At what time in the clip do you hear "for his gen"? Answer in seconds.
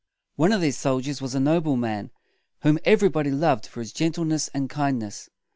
3.67-4.13